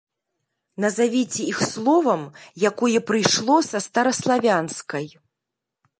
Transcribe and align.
Назавіце 0.85 1.41
іх 1.51 1.59
словам, 1.73 2.23
якое 2.71 2.97
прыйшло 3.11 3.61
са 3.69 3.83
стараславянскай. 3.89 5.07